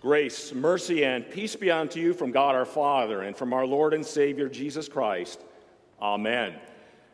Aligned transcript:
Grace, 0.00 0.54
mercy, 0.54 1.04
and 1.04 1.28
peace 1.28 1.56
be 1.56 1.72
unto 1.72 1.98
you 1.98 2.14
from 2.14 2.30
God 2.30 2.54
our 2.54 2.64
Father 2.64 3.22
and 3.22 3.36
from 3.36 3.52
our 3.52 3.66
Lord 3.66 3.92
and 3.92 4.06
Savior 4.06 4.48
Jesus 4.48 4.88
Christ. 4.88 5.40
Amen. 6.00 6.54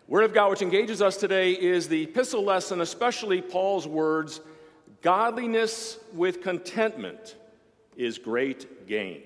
Word 0.07 0.25
of 0.25 0.35
God 0.35 0.51
which 0.51 0.61
engages 0.61 1.01
us 1.01 1.17
today 1.17 1.53
is 1.53 1.89
the 1.89 2.03
epistle 2.03 2.45
lesson, 2.45 2.83
especially 2.83 3.41
Paul's 3.41 3.89
words 3.89 4.43
Godliness 5.01 5.99
with 6.13 6.43
contentment 6.43 7.37
is 7.97 8.19
great 8.19 8.87
gain. 8.87 9.23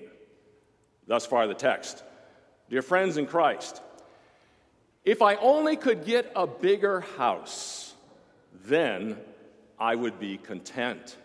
Thus 1.05 1.25
far, 1.25 1.45
the 1.47 1.53
text. 1.53 2.03
Dear 2.69 2.81
friends 2.81 3.17
in 3.17 3.25
Christ, 3.25 3.81
if 5.03 5.21
I 5.21 5.35
only 5.35 5.75
could 5.75 6.05
get 6.05 6.31
a 6.33 6.47
bigger 6.47 7.01
house, 7.17 7.93
then 8.63 9.17
I 9.77 9.95
would 9.95 10.17
be 10.17 10.37
content. 10.37 11.17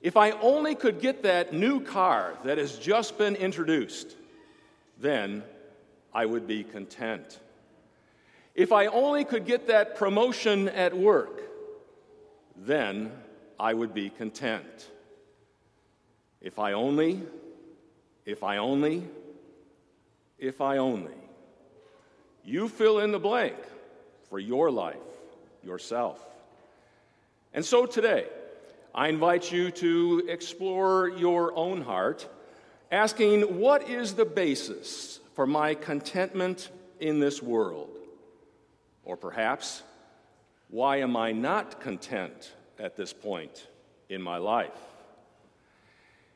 If 0.00 0.16
I 0.16 0.30
only 0.32 0.74
could 0.74 1.00
get 1.00 1.22
that 1.24 1.52
new 1.52 1.80
car 1.80 2.34
that 2.44 2.58
has 2.58 2.78
just 2.78 3.18
been 3.18 3.36
introduced, 3.36 4.16
then 4.98 5.42
I 6.14 6.24
would 6.24 6.46
be 6.46 6.64
content. 6.64 7.38
If 8.54 8.72
I 8.72 8.86
only 8.86 9.24
could 9.24 9.46
get 9.46 9.68
that 9.68 9.96
promotion 9.96 10.68
at 10.68 10.96
work, 10.96 11.42
then 12.56 13.12
I 13.58 13.74
would 13.74 13.94
be 13.94 14.10
content. 14.10 14.88
If 16.40 16.58
I 16.58 16.72
only, 16.72 17.20
if 18.24 18.42
I 18.42 18.56
only, 18.56 19.04
if 20.38 20.60
I 20.62 20.78
only. 20.78 21.12
You 22.44 22.68
fill 22.68 23.00
in 23.00 23.12
the 23.12 23.18
blank 23.18 23.56
for 24.30 24.38
your 24.38 24.70
life, 24.70 24.96
yourself. 25.62 26.24
And 27.52 27.64
so 27.64 27.84
today, 27.84 28.26
I 28.94 29.08
invite 29.08 29.52
you 29.52 29.70
to 29.72 30.24
explore 30.28 31.08
your 31.08 31.56
own 31.56 31.82
heart, 31.82 32.28
asking, 32.90 33.42
What 33.60 33.88
is 33.88 34.14
the 34.14 34.24
basis 34.24 35.20
for 35.34 35.46
my 35.46 35.74
contentment 35.74 36.70
in 36.98 37.20
this 37.20 37.40
world? 37.40 37.96
Or 39.04 39.16
perhaps, 39.16 39.84
Why 40.68 40.98
am 40.98 41.16
I 41.16 41.30
not 41.30 41.80
content 41.80 42.52
at 42.80 42.96
this 42.96 43.12
point 43.12 43.68
in 44.08 44.20
my 44.20 44.38
life? 44.38 44.78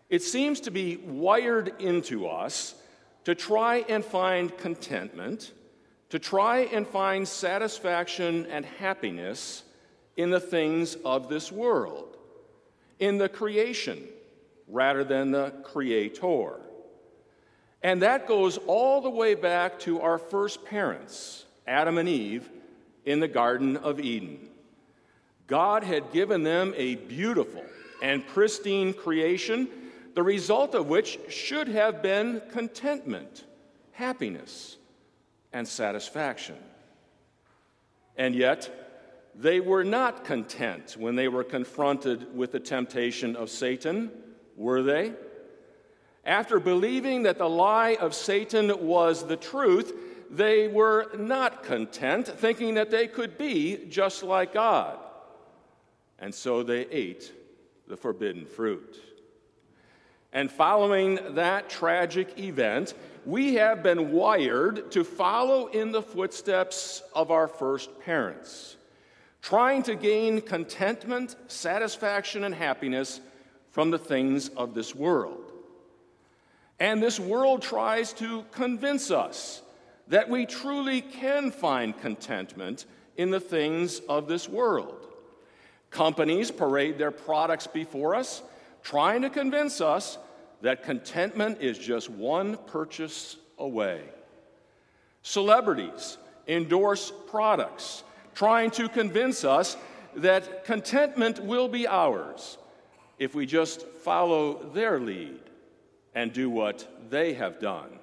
It 0.08 0.22
seems 0.22 0.60
to 0.60 0.70
be 0.70 0.96
wired 0.96 1.80
into 1.80 2.28
us 2.28 2.76
to 3.24 3.34
try 3.34 3.78
and 3.88 4.04
find 4.04 4.56
contentment, 4.56 5.52
to 6.10 6.20
try 6.20 6.58
and 6.60 6.86
find 6.86 7.26
satisfaction 7.26 8.46
and 8.46 8.64
happiness 8.64 9.64
in 10.16 10.30
the 10.30 10.38
things 10.38 10.94
of 11.04 11.28
this 11.28 11.50
world 11.50 12.14
in 12.98 13.18
the 13.18 13.28
creation 13.28 14.02
rather 14.68 15.04
than 15.04 15.30
the 15.30 15.52
creator. 15.62 16.60
And 17.82 18.02
that 18.02 18.26
goes 18.26 18.56
all 18.66 19.00
the 19.00 19.10
way 19.10 19.34
back 19.34 19.78
to 19.80 20.00
our 20.00 20.18
first 20.18 20.64
parents, 20.64 21.44
Adam 21.66 21.98
and 21.98 22.08
Eve, 22.08 22.48
in 23.04 23.20
the 23.20 23.28
Garden 23.28 23.76
of 23.76 24.00
Eden. 24.00 24.48
God 25.46 25.84
had 25.84 26.10
given 26.12 26.42
them 26.42 26.72
a 26.76 26.94
beautiful 26.94 27.64
and 28.02 28.26
pristine 28.26 28.94
creation, 28.94 29.68
the 30.14 30.22
result 30.22 30.74
of 30.74 30.88
which 30.88 31.18
should 31.28 31.68
have 31.68 32.02
been 32.02 32.40
contentment, 32.50 33.44
happiness, 33.92 34.78
and 35.52 35.68
satisfaction. 35.68 36.56
And 38.16 38.34
yet, 38.34 38.93
they 39.36 39.60
were 39.60 39.84
not 39.84 40.24
content 40.24 40.96
when 40.98 41.16
they 41.16 41.28
were 41.28 41.44
confronted 41.44 42.36
with 42.36 42.52
the 42.52 42.60
temptation 42.60 43.34
of 43.36 43.50
Satan, 43.50 44.10
were 44.56 44.82
they? 44.82 45.12
After 46.24 46.60
believing 46.60 47.24
that 47.24 47.38
the 47.38 47.48
lie 47.48 47.96
of 48.00 48.14
Satan 48.14 48.86
was 48.86 49.26
the 49.26 49.36
truth, 49.36 49.92
they 50.30 50.68
were 50.68 51.10
not 51.18 51.62
content, 51.62 52.28
thinking 52.28 52.74
that 52.74 52.90
they 52.90 53.06
could 53.06 53.36
be 53.36 53.84
just 53.88 54.22
like 54.22 54.54
God. 54.54 54.98
And 56.18 56.34
so 56.34 56.62
they 56.62 56.86
ate 56.86 57.32
the 57.88 57.96
forbidden 57.96 58.46
fruit. 58.46 58.96
And 60.32 60.50
following 60.50 61.18
that 61.34 61.68
tragic 61.68 62.38
event, 62.38 62.94
we 63.26 63.54
have 63.54 63.82
been 63.82 64.12
wired 64.12 64.90
to 64.92 65.04
follow 65.04 65.66
in 65.66 65.92
the 65.92 66.02
footsteps 66.02 67.02
of 67.14 67.30
our 67.30 67.46
first 67.46 68.00
parents 68.00 68.76
trying 69.44 69.82
to 69.82 69.94
gain 69.94 70.40
contentment, 70.40 71.36
satisfaction, 71.48 72.44
and 72.44 72.54
happiness 72.54 73.20
from 73.72 73.90
the 73.90 73.98
things 73.98 74.48
of 74.48 74.72
this 74.72 74.94
world. 74.94 75.52
And 76.80 77.02
this 77.02 77.20
world 77.20 77.60
tries 77.60 78.14
to 78.14 78.46
convince 78.52 79.10
us 79.10 79.60
that 80.08 80.30
we 80.30 80.46
truly 80.46 81.02
can 81.02 81.50
find 81.50 81.94
contentment 82.00 82.86
in 83.18 83.30
the 83.30 83.38
things 83.38 84.00
of 84.08 84.28
this 84.28 84.48
world. 84.48 85.08
Companies 85.90 86.50
parade 86.50 86.96
their 86.96 87.10
products 87.10 87.66
before 87.66 88.14
us, 88.14 88.42
trying 88.82 89.20
to 89.20 89.28
convince 89.28 89.82
us 89.82 90.16
that 90.62 90.82
contentment 90.82 91.60
is 91.60 91.76
just 91.76 92.08
one 92.08 92.56
purchase 92.66 93.36
away. 93.58 94.04
Celebrities 95.20 96.16
endorse 96.48 97.12
products 97.28 98.04
trying 98.34 98.70
to 98.72 98.88
convince 98.88 99.44
us 99.44 99.76
that 100.16 100.64
contentment 100.64 101.40
will 101.40 101.68
be 101.68 101.86
ours 101.86 102.58
if 103.18 103.34
we 103.34 103.46
just 103.46 103.86
follow 103.86 104.62
their 104.72 104.98
lead 104.98 105.40
and 106.14 106.32
do 106.32 106.50
what 106.50 106.86
they 107.10 107.34
have 107.34 107.60
done. 107.60 107.98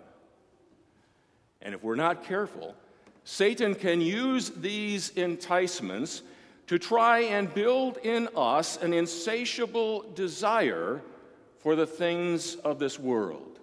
And 1.61 1.73
if 1.73 1.83
we're 1.83 1.95
not 1.95 2.23
careful, 2.23 2.75
Satan 3.23 3.75
can 3.75 4.01
use 4.01 4.49
these 4.49 5.11
enticements 5.15 6.23
to 6.67 6.79
try 6.79 7.19
and 7.19 7.53
build 7.53 7.97
in 7.97 8.29
us 8.35 8.77
an 8.77 8.93
insatiable 8.93 10.05
desire 10.15 11.01
for 11.59 11.75
the 11.75 11.85
things 11.85 12.55
of 12.55 12.79
this 12.79 12.97
world. 12.97 13.59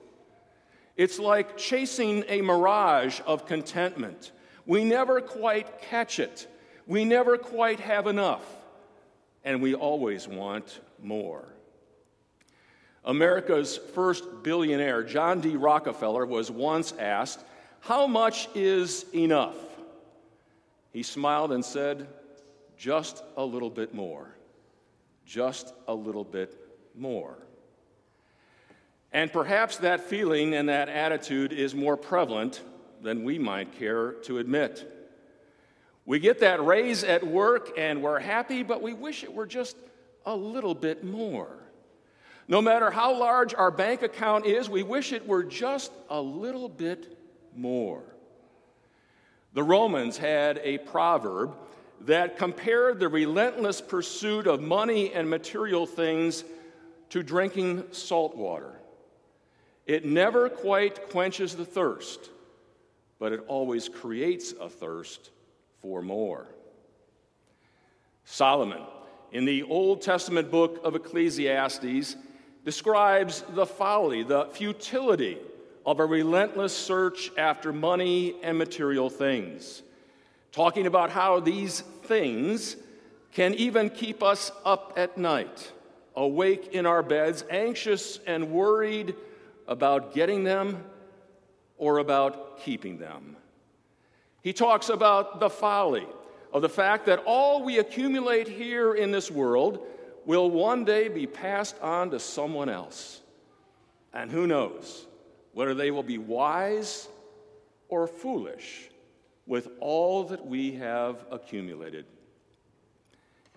It's 0.96 1.18
like 1.18 1.56
chasing 1.56 2.24
a 2.28 2.40
mirage 2.42 3.20
of 3.26 3.46
contentment. 3.46 4.32
We 4.66 4.84
never 4.84 5.20
quite 5.20 5.80
catch 5.82 6.20
it 6.20 6.46
we 6.88 7.04
never 7.04 7.36
quite 7.36 7.78
have 7.80 8.06
enough, 8.08 8.42
and 9.44 9.62
we 9.62 9.74
always 9.74 10.26
want 10.26 10.80
more. 11.00 11.46
America's 13.04 13.76
first 13.76 14.24
billionaire, 14.42 15.02
John 15.04 15.40
D. 15.40 15.54
Rockefeller, 15.54 16.26
was 16.26 16.50
once 16.50 16.92
asked, 16.98 17.44
How 17.80 18.06
much 18.06 18.48
is 18.54 19.04
enough? 19.14 19.56
He 20.90 21.02
smiled 21.02 21.52
and 21.52 21.64
said, 21.64 22.08
Just 22.76 23.22
a 23.36 23.44
little 23.44 23.70
bit 23.70 23.94
more. 23.94 24.34
Just 25.26 25.74
a 25.86 25.94
little 25.94 26.24
bit 26.24 26.58
more. 26.96 27.36
And 29.12 29.30
perhaps 29.30 29.76
that 29.78 30.00
feeling 30.00 30.54
and 30.54 30.68
that 30.70 30.88
attitude 30.88 31.52
is 31.52 31.74
more 31.74 31.98
prevalent 31.98 32.62
than 33.02 33.24
we 33.24 33.38
might 33.38 33.78
care 33.78 34.12
to 34.24 34.38
admit. 34.38 34.97
We 36.08 36.18
get 36.18 36.38
that 36.38 36.64
raise 36.64 37.04
at 37.04 37.22
work 37.22 37.72
and 37.76 38.02
we're 38.02 38.18
happy, 38.18 38.62
but 38.62 38.80
we 38.80 38.94
wish 38.94 39.24
it 39.24 39.34
were 39.34 39.44
just 39.44 39.76
a 40.24 40.34
little 40.34 40.74
bit 40.74 41.04
more. 41.04 41.58
No 42.48 42.62
matter 42.62 42.90
how 42.90 43.14
large 43.14 43.52
our 43.52 43.70
bank 43.70 44.00
account 44.00 44.46
is, 44.46 44.70
we 44.70 44.82
wish 44.82 45.12
it 45.12 45.28
were 45.28 45.44
just 45.44 45.92
a 46.08 46.18
little 46.18 46.70
bit 46.70 47.18
more. 47.54 48.02
The 49.52 49.62
Romans 49.62 50.16
had 50.16 50.62
a 50.64 50.78
proverb 50.78 51.54
that 52.00 52.38
compared 52.38 53.00
the 53.00 53.08
relentless 53.10 53.82
pursuit 53.82 54.46
of 54.46 54.62
money 54.62 55.12
and 55.12 55.28
material 55.28 55.84
things 55.84 56.42
to 57.10 57.22
drinking 57.22 57.84
salt 57.90 58.34
water. 58.34 58.80
It 59.84 60.06
never 60.06 60.48
quite 60.48 61.10
quenches 61.10 61.54
the 61.54 61.66
thirst, 61.66 62.30
but 63.18 63.34
it 63.34 63.44
always 63.46 63.90
creates 63.90 64.54
a 64.58 64.70
thirst 64.70 65.32
for 65.82 66.02
more. 66.02 66.46
Solomon, 68.24 68.82
in 69.32 69.44
the 69.44 69.62
Old 69.62 70.02
Testament 70.02 70.50
book 70.50 70.80
of 70.84 70.94
Ecclesiastes, 70.94 72.16
describes 72.64 73.42
the 73.50 73.66
folly, 73.66 74.22
the 74.22 74.46
futility 74.52 75.38
of 75.86 76.00
a 76.00 76.04
relentless 76.04 76.76
search 76.76 77.30
after 77.38 77.72
money 77.72 78.34
and 78.42 78.58
material 78.58 79.08
things, 79.08 79.82
talking 80.52 80.86
about 80.86 81.08
how 81.08 81.40
these 81.40 81.80
things 81.80 82.76
can 83.32 83.54
even 83.54 83.88
keep 83.88 84.22
us 84.22 84.52
up 84.64 84.92
at 84.96 85.16
night, 85.16 85.72
awake 86.14 86.68
in 86.72 86.84
our 86.84 87.02
beds, 87.02 87.44
anxious 87.48 88.18
and 88.26 88.50
worried 88.50 89.14
about 89.66 90.14
getting 90.14 90.44
them 90.44 90.84
or 91.78 91.98
about 91.98 92.60
keeping 92.60 92.98
them. 92.98 93.36
He 94.42 94.52
talks 94.52 94.88
about 94.88 95.40
the 95.40 95.50
folly 95.50 96.06
of 96.52 96.62
the 96.62 96.68
fact 96.68 97.06
that 97.06 97.22
all 97.26 97.62
we 97.62 97.78
accumulate 97.78 98.48
here 98.48 98.94
in 98.94 99.10
this 99.10 99.30
world 99.30 99.86
will 100.24 100.50
one 100.50 100.84
day 100.84 101.08
be 101.08 101.26
passed 101.26 101.80
on 101.80 102.10
to 102.10 102.20
someone 102.20 102.68
else. 102.68 103.20
And 104.12 104.30
who 104.30 104.46
knows 104.46 105.06
whether 105.52 105.74
they 105.74 105.90
will 105.90 106.02
be 106.02 106.18
wise 106.18 107.08
or 107.88 108.06
foolish 108.06 108.90
with 109.46 109.68
all 109.80 110.24
that 110.24 110.46
we 110.46 110.72
have 110.72 111.24
accumulated. 111.30 112.04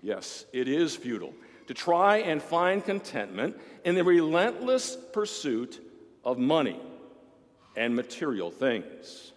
Yes, 0.01 0.45
it 0.51 0.67
is 0.67 0.95
futile 0.95 1.33
to 1.67 1.73
try 1.73 2.17
and 2.17 2.41
find 2.41 2.83
contentment 2.83 3.59
in 3.85 3.95
the 3.95 4.03
relentless 4.03 4.97
pursuit 5.13 5.79
of 6.23 6.37
money 6.37 6.79
and 7.75 7.95
material 7.95 8.51
things. 8.51 9.31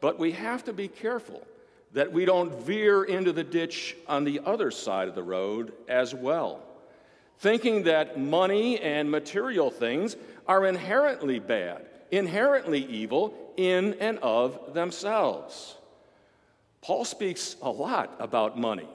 But 0.00 0.18
we 0.18 0.32
have 0.32 0.64
to 0.64 0.72
be 0.72 0.88
careful 0.88 1.46
that 1.92 2.12
we 2.12 2.24
don't 2.24 2.54
veer 2.62 3.04
into 3.04 3.32
the 3.32 3.44
ditch 3.44 3.96
on 4.06 4.24
the 4.24 4.40
other 4.44 4.70
side 4.70 5.08
of 5.08 5.14
the 5.14 5.22
road 5.22 5.72
as 5.88 6.14
well, 6.14 6.60
thinking 7.38 7.84
that 7.84 8.20
money 8.20 8.78
and 8.78 9.10
material 9.10 9.70
things 9.70 10.16
are 10.46 10.66
inherently 10.66 11.38
bad, 11.38 11.86
inherently 12.10 12.84
evil 12.84 13.34
in 13.56 13.94
and 13.94 14.18
of 14.18 14.74
themselves. 14.74 15.76
Paul 16.80 17.04
speaks 17.04 17.56
a 17.62 17.70
lot 17.70 18.14
about 18.18 18.58
money 18.58 18.88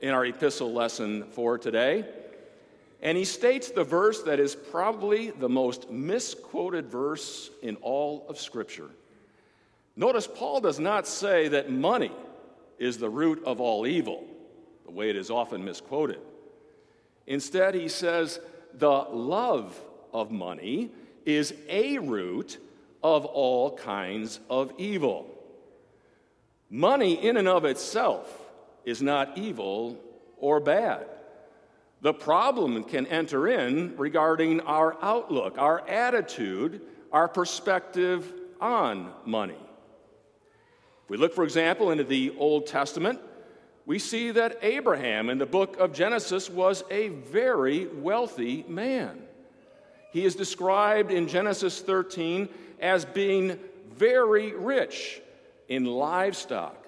in 0.00 0.10
our 0.10 0.24
epistle 0.24 0.72
lesson 0.72 1.24
for 1.32 1.58
today. 1.58 2.04
And 3.02 3.16
he 3.16 3.24
states 3.24 3.70
the 3.70 3.84
verse 3.84 4.22
that 4.22 4.40
is 4.40 4.54
probably 4.54 5.30
the 5.30 5.48
most 5.48 5.90
misquoted 5.90 6.86
verse 6.86 7.50
in 7.62 7.76
all 7.76 8.24
of 8.28 8.40
Scripture. 8.40 8.90
Notice 9.96 10.26
Paul 10.26 10.60
does 10.60 10.78
not 10.78 11.06
say 11.06 11.48
that 11.48 11.70
money 11.70 12.12
is 12.78 12.98
the 12.98 13.08
root 13.08 13.42
of 13.44 13.60
all 13.60 13.86
evil, 13.86 14.24
the 14.84 14.90
way 14.90 15.08
it 15.08 15.16
is 15.16 15.30
often 15.30 15.64
misquoted. 15.64 16.20
Instead, 17.26 17.74
he 17.74 17.88
says 17.88 18.38
the 18.74 18.88
love 18.88 19.80
of 20.12 20.30
money 20.30 20.90
is 21.24 21.54
a 21.68 21.98
root 21.98 22.58
of 23.02 23.24
all 23.24 23.76
kinds 23.76 24.38
of 24.50 24.72
evil. 24.78 25.28
Money, 26.68 27.14
in 27.14 27.36
and 27.36 27.48
of 27.48 27.64
itself, 27.64 28.28
is 28.84 29.00
not 29.00 29.38
evil 29.38 29.98
or 30.36 30.60
bad. 30.60 31.06
The 32.02 32.12
problem 32.12 32.84
can 32.84 33.06
enter 33.06 33.48
in 33.48 33.96
regarding 33.96 34.60
our 34.60 34.96
outlook, 35.02 35.56
our 35.58 35.88
attitude, 35.88 36.82
our 37.10 37.28
perspective 37.28 38.32
on 38.60 39.12
money. 39.24 39.56
We 41.08 41.16
look, 41.16 41.34
for 41.34 41.44
example, 41.44 41.90
into 41.90 42.04
the 42.04 42.34
Old 42.38 42.66
Testament, 42.66 43.20
we 43.84 43.98
see 44.00 44.32
that 44.32 44.58
Abraham 44.62 45.30
in 45.30 45.38
the 45.38 45.46
book 45.46 45.76
of 45.78 45.92
Genesis 45.92 46.50
was 46.50 46.82
a 46.90 47.08
very 47.08 47.86
wealthy 47.86 48.64
man. 48.66 49.22
He 50.10 50.24
is 50.24 50.34
described 50.34 51.12
in 51.12 51.28
Genesis 51.28 51.80
13 51.80 52.48
as 52.80 53.04
being 53.04 53.58
very 53.94 54.52
rich 54.52 55.20
in 55.68 55.84
livestock 55.84 56.86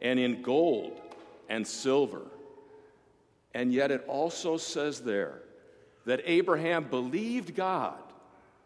and 0.00 0.18
in 0.18 0.42
gold 0.42 1.00
and 1.48 1.66
silver. 1.66 2.22
And 3.52 3.72
yet 3.72 3.90
it 3.90 4.04
also 4.06 4.56
says 4.56 5.00
there 5.00 5.42
that 6.06 6.22
Abraham 6.24 6.84
believed 6.84 7.54
God 7.54 7.98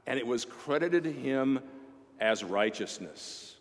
and 0.06 0.18
it 0.18 0.26
was 0.26 0.44
credited 0.44 1.04
to 1.04 1.12
him 1.12 1.60
as 2.20 2.44
righteousness. 2.44 3.51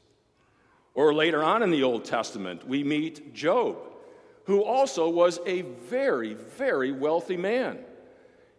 Or 0.94 1.14
later 1.14 1.44
on 1.44 1.64
in 1.64 1.72
the 1.72 1.84
Old 1.84 2.06
Testament, 2.06 2.68
we 2.68 2.84
meet 2.84 3.34
Job, 3.34 3.78
who 4.46 4.64
also 4.64 5.10
was 5.10 5.40
a 5.46 5.62
very, 5.62 6.34
very 6.34 6.92
wealthy 6.92 7.38
man. 7.38 7.80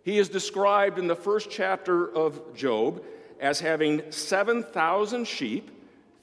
He 0.02 0.18
is 0.18 0.28
described 0.28 0.98
in 0.98 1.06
the 1.06 1.16
first 1.16 1.50
chapter 1.50 2.10
of 2.14 2.54
Job 2.54 3.04
as 3.40 3.60
having 3.60 4.02
7,000 4.10 5.26
sheep, 5.26 5.70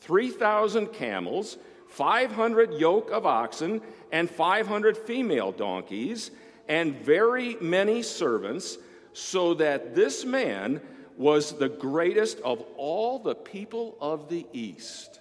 3,000 0.02 0.88
camels, 0.88 1.58
500 1.88 2.74
yoke 2.74 3.12
of 3.12 3.26
oxen, 3.26 3.82
and 4.12 4.30
500 4.30 4.98
female 4.98 5.52
donkeys, 5.52 6.32
and 6.68 6.96
very 6.96 7.56
many 7.62 8.02
servants, 8.02 8.78
so 9.14 9.54
that 9.56 9.96
this 9.96 10.26
man 10.26 10.82
was 11.18 11.54
the 11.54 11.70
greatest 11.70 12.40
of 12.42 12.64
all 12.78 13.20
the 13.20 13.36
people 13.36 13.98
of 14.00 14.30
the 14.30 14.46
East. 14.54 15.19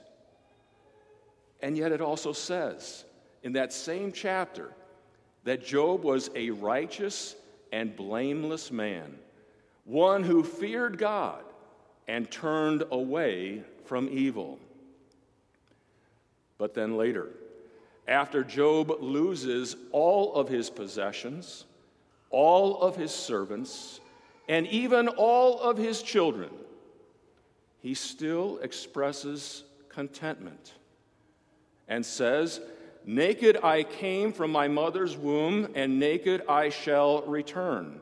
And 1.60 1.76
yet 1.76 1.93
it 1.93 2.00
also 2.00 2.32
says 2.32 3.05
in 3.43 3.52
that 3.55 3.72
same 3.72 4.12
chapter 4.12 4.70
that 5.44 5.64
Job 5.64 6.05
was 6.05 6.31
a 6.34 6.50
righteous 6.50 7.34
and 7.72 7.94
blameless 7.96 8.70
man, 8.70 9.19
one 9.84 10.22
who 10.22 10.43
feared 10.43 10.99
God 10.99 11.43
and 12.06 12.31
turned 12.31 12.84
away 12.90 13.62
from 13.84 14.08
evil. 14.10 14.58
But 16.58 16.75
then 16.75 16.96
later, 16.96 17.28
after 18.06 18.43
Job 18.43 18.90
loses 19.00 19.76
all 19.93 20.34
of 20.34 20.49
his 20.49 20.70
possessions, 20.70 21.64
all 22.31 22.81
of 22.81 22.96
his 22.96 23.12
servants, 23.12 24.00
and 24.49 24.66
even 24.69 25.08
all 25.08 25.61
of 25.61 25.76
his 25.76 26.02
children, 26.02 26.50
he 27.81 27.94
still 27.94 28.58
expresses 28.58 29.64
contentment 29.88 30.72
and 31.88 32.05
says, 32.05 32.61
Naked 33.05 33.58
I 33.62 33.85
came 33.85 34.32
from 34.32 34.52
my 34.52 34.69
mother's 34.69 35.17
womb, 35.17 35.69
and 35.75 35.99
naked 35.99 36.43
I 36.49 36.69
shall 36.69 37.23
return. 37.23 38.00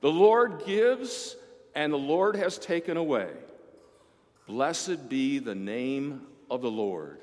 The 0.00 0.10
Lord 0.10 0.62
gives, 0.64 1.36
and 1.74 1.92
the 1.92 1.98
Lord 1.98 2.36
has 2.36 2.58
taken 2.58 2.96
away. 2.96 3.28
Blessed 4.46 5.08
be 5.08 5.38
the 5.38 5.54
name 5.54 6.22
of 6.50 6.62
the 6.62 6.70
Lord. 6.70 7.18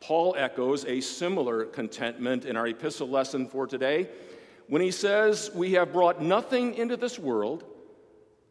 Paul 0.00 0.36
echoes 0.38 0.84
a 0.84 1.00
similar 1.00 1.64
contentment 1.64 2.44
in 2.44 2.56
our 2.56 2.68
epistle 2.68 3.08
lesson 3.08 3.48
for 3.48 3.66
today 3.66 4.08
when 4.68 4.82
he 4.82 4.90
says, 4.90 5.50
We 5.54 5.72
have 5.72 5.92
brought 5.92 6.22
nothing 6.22 6.74
into 6.74 6.96
this 6.96 7.18
world, 7.18 7.64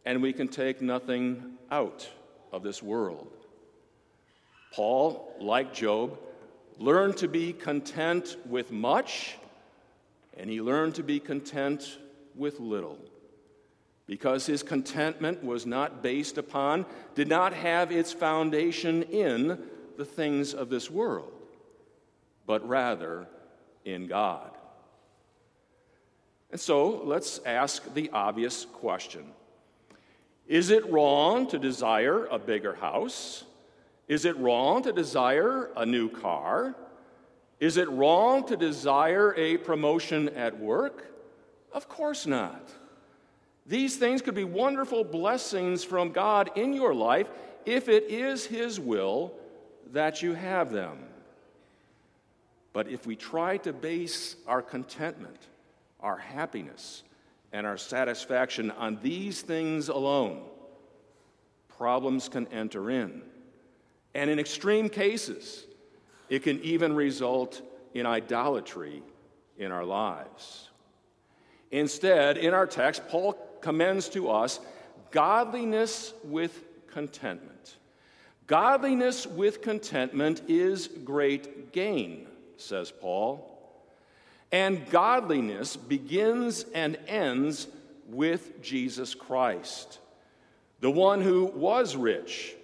and 0.05 0.21
we 0.21 0.33
can 0.33 0.47
take 0.47 0.81
nothing 0.81 1.57
out 1.71 2.09
of 2.51 2.63
this 2.63 2.83
world. 2.83 3.46
Paul, 4.77 5.35
like 5.41 5.73
Job, 5.73 6.17
learned 6.77 7.17
to 7.17 7.27
be 7.27 7.51
content 7.51 8.37
with 8.45 8.71
much, 8.71 9.35
and 10.37 10.49
he 10.49 10.61
learned 10.61 10.95
to 10.95 11.03
be 11.03 11.19
content 11.19 11.97
with 12.35 12.61
little. 12.61 12.97
Because 14.05 14.45
his 14.45 14.63
contentment 14.63 15.43
was 15.43 15.65
not 15.65 16.01
based 16.01 16.37
upon, 16.37 16.85
did 17.15 17.27
not 17.27 17.51
have 17.51 17.91
its 17.91 18.13
foundation 18.13 19.03
in 19.03 19.59
the 19.97 20.05
things 20.05 20.53
of 20.53 20.69
this 20.69 20.89
world 20.89 21.33
but 22.47 22.67
rather 22.67 23.27
in 23.85 24.07
God. 24.07 24.49
And 26.49 26.59
so 26.59 27.03
let's 27.03 27.39
ask 27.45 27.93
the 27.93 28.09
obvious 28.11 28.65
question 28.65 29.25
Is 30.47 30.71
it 30.71 30.89
wrong 30.89 31.47
to 31.47 31.59
desire 31.59 32.25
a 32.25 32.39
bigger 32.39 32.73
house? 32.73 33.43
Is 34.07 34.25
it 34.25 34.37
wrong 34.37 34.83
to 34.83 34.93
desire 34.93 35.69
a 35.75 35.85
new 35.85 36.09
car? 36.09 36.75
Is 37.59 37.77
it 37.77 37.89
wrong 37.89 38.45
to 38.47 38.55
desire 38.55 39.33
a 39.35 39.57
promotion 39.57 40.29
at 40.29 40.57
work? 40.59 41.13
Of 41.73 41.89
course 41.89 42.25
not. 42.25 42.69
These 43.65 43.97
things 43.97 44.21
could 44.21 44.35
be 44.35 44.45
wonderful 44.45 45.03
blessings 45.03 45.83
from 45.83 46.11
God 46.11 46.51
in 46.55 46.73
your 46.73 46.93
life 46.93 47.27
if 47.65 47.89
it 47.89 48.05
is 48.05 48.45
His 48.45 48.79
will 48.79 49.33
that 49.91 50.21
you 50.21 50.33
have 50.33 50.71
them. 50.71 50.99
But 52.71 52.87
if 52.87 53.05
we 53.05 53.15
try 53.15 53.57
to 53.57 53.73
base 53.73 54.35
our 54.47 54.61
contentment, 54.61 55.47
our 55.99 56.17
happiness, 56.17 57.03
and 57.51 57.65
our 57.65 57.77
satisfaction 57.77 58.71
on 58.71 58.99
these 59.01 59.41
things 59.41 59.89
alone, 59.89 60.43
problems 61.67 62.29
can 62.29 62.47
enter 62.47 62.89
in. 62.89 63.21
And 64.13 64.29
in 64.29 64.39
extreme 64.39 64.89
cases, 64.89 65.65
it 66.29 66.43
can 66.43 66.61
even 66.61 66.95
result 66.95 67.61
in 67.93 68.05
idolatry 68.05 69.03
in 69.57 69.71
our 69.71 69.85
lives. 69.85 70.69
Instead, 71.71 72.37
in 72.37 72.53
our 72.53 72.67
text, 72.67 73.07
Paul 73.07 73.33
commends 73.61 74.09
to 74.09 74.29
us 74.29 74.59
godliness 75.11 76.13
with 76.23 76.63
contentment. 76.87 77.77
Godliness 78.45 79.27
with 79.27 79.61
contentment 79.61 80.41
is 80.47 80.87
great 81.03 81.73
gain 81.73 82.27
says 82.57 82.91
Paul. 82.91 83.53
And 84.51 84.89
godliness 84.89 85.75
begins 85.75 86.65
and 86.73 86.97
ends 87.07 87.67
with 88.07 88.61
Jesus 88.61 89.13
Christ, 89.13 89.99
the 90.79 90.91
one 90.91 91.21
who 91.21 91.45
was 91.45 91.95
rich, 91.95 92.55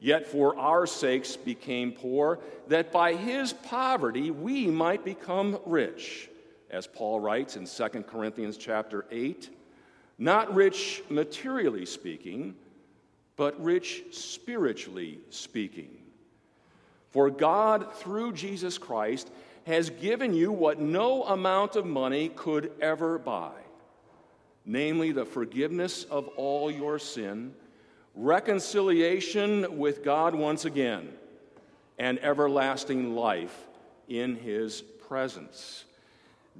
yet 0.00 0.26
for 0.26 0.56
our 0.58 0.86
sakes 0.86 1.36
became 1.36 1.92
poor, 1.92 2.38
that 2.68 2.92
by 2.92 3.14
his 3.14 3.52
poverty 3.52 4.30
we 4.30 4.66
might 4.66 5.04
become 5.04 5.58
rich. 5.66 6.28
as 6.70 6.86
Paul 6.86 7.18
writes 7.20 7.56
in 7.56 7.66
2 7.66 8.02
Corinthians 8.02 8.58
chapter 8.58 9.06
8, 9.10 9.48
not 10.18 10.54
rich 10.54 11.02
materially 11.08 11.86
speaking, 11.86 12.54
but 13.36 13.58
rich 13.62 14.04
spiritually 14.10 15.20
speaking. 15.30 15.88
For 17.10 17.30
God, 17.30 17.94
through 17.94 18.32
Jesus 18.32 18.76
Christ, 18.76 19.30
has 19.64 19.88
given 19.88 20.34
you 20.34 20.52
what 20.52 20.78
no 20.78 21.24
amount 21.24 21.76
of 21.76 21.86
money 21.86 22.28
could 22.28 22.70
ever 22.82 23.18
buy 23.18 23.52
namely, 24.68 25.12
the 25.12 25.24
forgiveness 25.24 26.04
of 26.04 26.28
all 26.36 26.70
your 26.70 26.98
sin, 26.98 27.54
reconciliation 28.18 29.78
with 29.78 30.02
God 30.02 30.34
once 30.34 30.64
again, 30.64 31.08
and 31.98 32.18
everlasting 32.18 33.14
life 33.14 33.66
in 34.08 34.34
His 34.34 34.82
presence. 34.82 35.84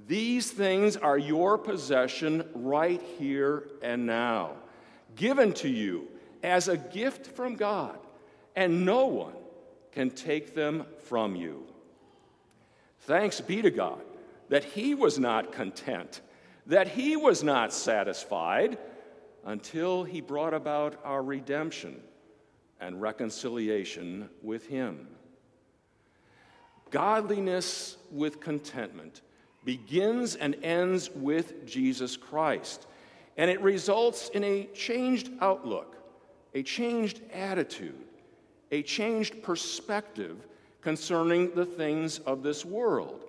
These 0.06 0.52
things 0.52 0.96
are 0.96 1.18
your 1.18 1.58
possession 1.58 2.48
right 2.54 3.02
here 3.18 3.64
and 3.82 4.06
now, 4.06 4.52
given 5.16 5.52
to 5.54 5.68
you 5.68 6.06
as 6.44 6.68
a 6.68 6.76
gift 6.76 7.26
from 7.26 7.56
God, 7.56 7.98
and 8.54 8.86
no 8.86 9.06
one 9.06 9.34
can 9.90 10.10
take 10.10 10.54
them 10.54 10.86
from 11.06 11.34
you. 11.34 11.64
Thanks 13.00 13.40
be 13.40 13.62
to 13.62 13.70
God 13.70 14.00
that 14.48 14.62
He 14.62 14.94
was 14.94 15.18
not 15.18 15.50
content, 15.50 16.20
that 16.66 16.86
He 16.86 17.16
was 17.16 17.42
not 17.42 17.72
satisfied 17.72 18.78
until 19.44 20.04
He 20.04 20.20
brought 20.20 20.54
about 20.54 21.00
our 21.04 21.22
redemption 21.22 22.00
and 22.80 23.00
reconciliation 23.00 24.28
with 24.42 24.66
Him. 24.66 25.08
Godliness 26.90 27.96
with 28.10 28.40
contentment 28.40 29.20
begins 29.64 30.36
and 30.36 30.56
ends 30.62 31.10
with 31.14 31.66
Jesus 31.66 32.16
Christ, 32.16 32.86
and 33.36 33.50
it 33.50 33.60
results 33.60 34.30
in 34.30 34.42
a 34.44 34.64
changed 34.74 35.30
outlook, 35.40 35.96
a 36.54 36.62
changed 36.62 37.20
attitude, 37.32 38.06
a 38.70 38.82
changed 38.82 39.42
perspective 39.42 40.46
concerning 40.80 41.54
the 41.54 41.66
things 41.66 42.18
of 42.20 42.42
this 42.42 42.64
world. 42.64 43.24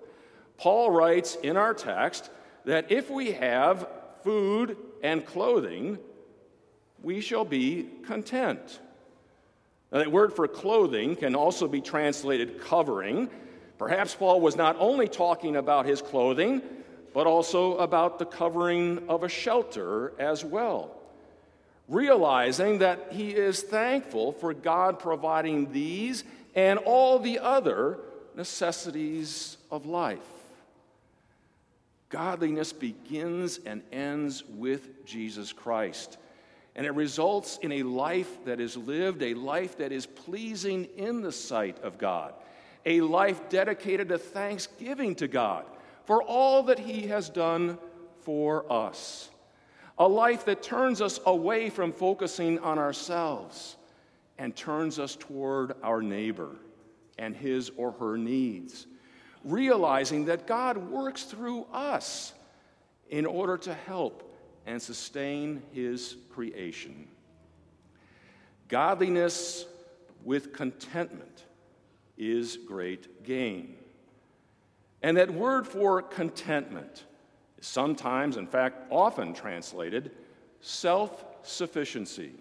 Paul 0.56 0.90
writes 0.90 1.36
in 1.42 1.56
our 1.56 1.74
text 1.74 2.30
that 2.64 2.90
if 2.90 3.10
we 3.10 3.32
have 3.32 3.88
food 4.22 4.76
and 5.02 5.24
clothing, 5.24 5.98
we 7.02 7.20
shall 7.20 7.44
be 7.44 7.88
content. 8.04 8.80
Now, 9.92 9.98
that 9.98 10.12
word 10.12 10.32
for 10.32 10.46
clothing 10.46 11.16
can 11.16 11.34
also 11.34 11.66
be 11.66 11.80
translated 11.80 12.60
covering. 12.60 13.28
Perhaps 13.78 14.14
Paul 14.14 14.40
was 14.40 14.56
not 14.56 14.76
only 14.78 15.08
talking 15.08 15.56
about 15.56 15.86
his 15.86 16.00
clothing, 16.00 16.62
but 17.12 17.26
also 17.26 17.76
about 17.78 18.18
the 18.18 18.26
covering 18.26 19.08
of 19.08 19.24
a 19.24 19.28
shelter 19.28 20.12
as 20.18 20.44
well. 20.44 20.96
Realizing 21.88 22.78
that 22.78 23.08
he 23.10 23.30
is 23.30 23.62
thankful 23.62 24.32
for 24.32 24.54
God 24.54 25.00
providing 25.00 25.72
these 25.72 26.22
and 26.54 26.78
all 26.78 27.18
the 27.18 27.40
other 27.40 27.98
necessities 28.36 29.56
of 29.72 29.86
life. 29.86 30.39
Godliness 32.10 32.72
begins 32.72 33.58
and 33.64 33.82
ends 33.90 34.44
with 34.44 35.06
Jesus 35.06 35.52
Christ. 35.52 36.18
And 36.76 36.86
it 36.86 36.94
results 36.94 37.58
in 37.62 37.72
a 37.72 37.82
life 37.82 38.44
that 38.44 38.60
is 38.60 38.76
lived, 38.76 39.22
a 39.22 39.34
life 39.34 39.78
that 39.78 39.90
is 39.92 40.06
pleasing 40.06 40.84
in 40.96 41.22
the 41.22 41.32
sight 41.32 41.78
of 41.82 41.98
God 41.98 42.34
a 42.86 43.00
life 43.00 43.48
dedicated 43.48 44.08
to 44.08 44.18
thanksgiving 44.18 45.14
to 45.16 45.28
God 45.28 45.64
for 46.04 46.22
all 46.22 46.62
that 46.64 46.78
He 46.78 47.08
has 47.08 47.28
done 47.28 47.78
for 48.22 48.70
us, 48.72 49.30
a 49.98 50.08
life 50.08 50.44
that 50.46 50.62
turns 50.62 51.00
us 51.00 51.20
away 51.26 51.70
from 51.70 51.92
focusing 51.92 52.58
on 52.60 52.78
ourselves 52.78 53.76
and 54.38 54.56
turns 54.56 54.98
us 54.98 55.16
toward 55.16 55.74
our 55.82 56.00
neighbor 56.00 56.56
and 57.18 57.36
his 57.36 57.70
or 57.76 57.92
her 57.92 58.16
needs, 58.16 58.86
realizing 59.44 60.26
that 60.26 60.46
God 60.46 60.76
works 60.76 61.24
through 61.24 61.66
us 61.72 62.32
in 63.08 63.26
order 63.26 63.56
to 63.58 63.74
help 63.74 64.36
and 64.66 64.80
sustain 64.80 65.62
his 65.72 66.16
creation. 66.30 67.08
Godliness 68.68 69.66
with 70.24 70.52
contentment 70.52 71.44
is 72.16 72.56
great 72.56 73.24
gain. 73.24 73.76
And 75.02 75.16
that 75.16 75.32
word 75.32 75.66
for 75.66 76.02
contentment 76.02 77.04
is 77.58 77.66
sometimes, 77.66 78.36
in 78.36 78.46
fact, 78.46 78.86
often 78.90 79.32
translated 79.32 80.12
self 80.60 81.24
sufficiency. 81.42 82.32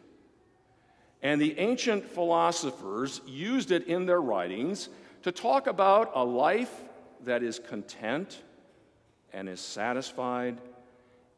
And 1.21 1.41
the 1.41 1.57
ancient 1.57 2.05
philosophers 2.05 3.21
used 3.25 3.71
it 3.71 3.87
in 3.87 4.05
their 4.05 4.21
writings 4.21 4.89
to 5.23 5.31
talk 5.31 5.67
about 5.67 6.11
a 6.15 6.23
life 6.23 6.83
that 7.25 7.43
is 7.43 7.59
content 7.59 8.41
and 9.33 9.47
is 9.47 9.59
satisfied, 9.59 10.59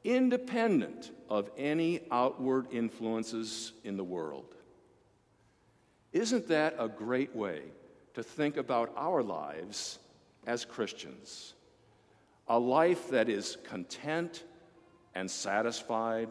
independent 0.03 1.11
of 1.29 1.49
any 1.57 2.01
outward 2.11 2.67
influences 2.71 3.73
in 3.83 3.97
the 3.97 4.03
world. 4.03 4.55
Isn't 6.13 6.47
that 6.47 6.75
a 6.77 6.87
great 6.87 7.35
way 7.35 7.61
to 8.13 8.23
think 8.23 8.57
about 8.57 8.91
our 8.95 9.23
lives 9.23 9.99
as 10.45 10.65
Christians. 10.65 11.53
A 12.47 12.57
life 12.57 13.09
that 13.09 13.29
is 13.29 13.57
content 13.63 14.43
and 15.15 15.29
satisfied 15.29 16.29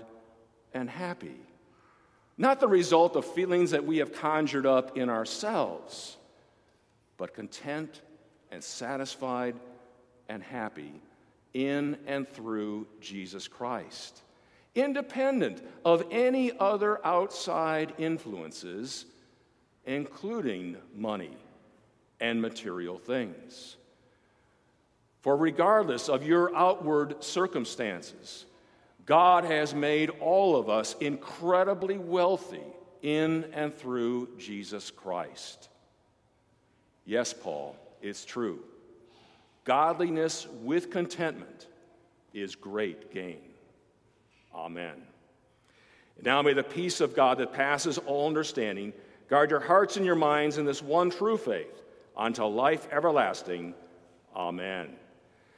and 0.74 0.88
happy. 0.88 1.36
Not 2.36 2.60
the 2.60 2.68
result 2.68 3.16
of 3.16 3.24
feelings 3.24 3.70
that 3.70 3.84
we 3.84 3.98
have 3.98 4.12
conjured 4.12 4.66
up 4.66 4.96
in 4.96 5.08
ourselves, 5.08 6.16
but 7.16 7.34
content 7.34 8.00
and 8.50 8.62
satisfied 8.62 9.54
and 10.28 10.42
happy 10.42 10.92
in 11.54 11.98
and 12.06 12.28
through 12.28 12.86
Jesus 13.00 13.48
Christ, 13.48 14.22
independent 14.74 15.62
of 15.84 16.04
any 16.10 16.52
other 16.58 17.04
outside 17.04 17.92
influences, 17.98 19.06
including 19.84 20.76
money 20.94 21.36
and 22.20 22.40
material 22.40 22.98
things. 22.98 23.76
For 25.22 25.36
regardless 25.36 26.08
of 26.08 26.26
your 26.26 26.54
outward 26.56 27.22
circumstances, 27.22 28.46
God 29.04 29.44
has 29.44 29.74
made 29.74 30.10
all 30.20 30.56
of 30.56 30.68
us 30.68 30.94
incredibly 31.00 31.98
wealthy 31.98 32.62
in 33.02 33.44
and 33.52 33.74
through 33.74 34.28
Jesus 34.38 34.90
Christ. 34.90 35.68
Yes, 37.04 37.34
Paul, 37.34 37.76
it's 38.02 38.24
true. 38.24 38.60
Godliness 39.64 40.46
with 40.62 40.90
contentment 40.90 41.66
is 42.32 42.54
great 42.54 43.12
gain. 43.12 43.40
Amen. 44.54 44.94
And 46.16 46.26
now 46.26 46.42
may 46.42 46.52
the 46.52 46.62
peace 46.62 47.00
of 47.00 47.14
God 47.14 47.38
that 47.38 47.52
passes 47.52 47.98
all 47.98 48.26
understanding 48.26 48.92
guard 49.28 49.50
your 49.50 49.60
hearts 49.60 49.96
and 49.96 50.04
your 50.04 50.16
minds 50.16 50.58
in 50.58 50.64
this 50.64 50.82
one 50.82 51.10
true 51.10 51.36
faith 51.36 51.82
unto 52.16 52.44
life 52.44 52.88
everlasting. 52.90 53.74
Amen. 54.34 54.96